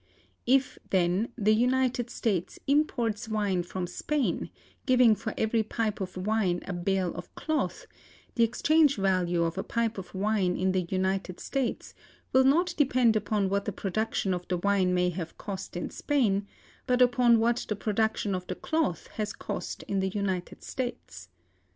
If, 0.47 0.79
then, 0.89 1.29
the 1.37 1.53
United 1.53 2.09
States 2.09 2.57
imports 2.65 3.29
wine 3.29 3.61
from 3.61 3.85
Spain, 3.85 4.49
giving 4.87 5.13
for 5.13 5.31
every 5.37 5.61
pipe 5.61 6.01
of 6.01 6.17
wine 6.17 6.59
a 6.65 6.73
bale 6.73 7.13
of 7.13 7.31
cloth, 7.35 7.85
the 8.33 8.43
exchange 8.43 8.95
value 8.97 9.43
of 9.43 9.59
a 9.59 9.63
pipe 9.63 9.99
of 9.99 10.15
wine 10.15 10.57
in 10.57 10.71
the 10.71 10.87
United 10.89 11.39
States 11.39 11.93
will 12.33 12.45
not 12.45 12.73
depend 12.77 13.15
upon 13.15 13.47
what 13.47 13.65
the 13.65 13.71
production 13.71 14.33
of 14.33 14.47
the 14.47 14.57
wine 14.57 14.95
may 14.95 15.11
have 15.11 15.37
cost 15.37 15.77
in 15.77 15.91
Spain, 15.91 16.47
but 16.87 16.99
upon 16.99 17.37
what 17.37 17.63
the 17.69 17.75
production 17.75 18.33
of 18.33 18.47
the 18.47 18.55
cloth 18.55 19.05
has 19.17 19.33
cost 19.33 19.83
in 19.83 19.99
the 19.99 20.09
United 20.09 20.63
States. 20.63 21.29